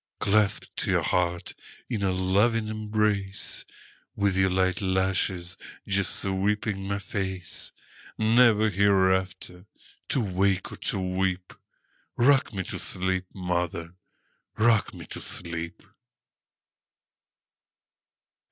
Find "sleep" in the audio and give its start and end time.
12.79-13.25, 15.21-15.83